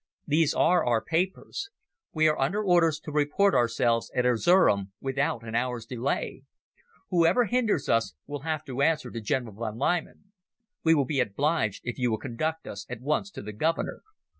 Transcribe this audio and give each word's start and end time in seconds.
These 0.25 0.55
are 0.55 0.83
our 0.83 0.99
papers. 1.03 1.69
We 2.11 2.27
are 2.27 2.39
under 2.39 2.63
orders 2.63 2.99
to 3.01 3.11
report 3.11 3.53
ourselves 3.53 4.09
at 4.15 4.25
Erzerum 4.25 4.93
without 4.99 5.43
an 5.43 5.53
hour's 5.53 5.85
delay. 5.85 6.41
Whoever 7.11 7.45
hinders 7.45 7.87
us 7.87 8.15
will 8.25 8.39
have 8.41 8.65
to 8.65 8.81
answer 8.81 9.11
to 9.11 9.21
General 9.21 9.53
von 9.53 9.77
Liman. 9.77 10.31
We 10.83 10.95
will 10.95 11.05
be 11.05 11.19
obliged 11.19 11.81
if 11.85 11.99
you 11.99 12.09
will 12.09 12.17
conduct 12.17 12.65
us 12.65 12.87
at 12.89 12.99
once 13.01 13.29
to 13.29 13.43
the 13.43 13.53
Governor." 13.53 14.01